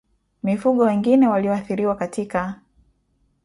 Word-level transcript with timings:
Mifugo 0.43 0.83
wengine 0.83 1.27
walioathiriwa 1.27 1.95
katika 1.95 2.55